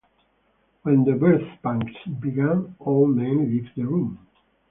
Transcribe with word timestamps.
When 0.81 1.03
the 1.03 1.11
birth-pangs 1.13 1.93
begin, 2.19 2.73
all 2.79 3.05
men 3.05 3.51
leave 3.51 3.69
the 3.75 3.83
room. 3.83 4.25